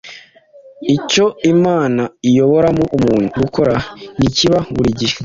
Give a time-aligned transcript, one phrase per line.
[0.95, 3.75] Icyo Imana iyoboramo umuntu gukora
[4.17, 5.15] ntikiba buri gihe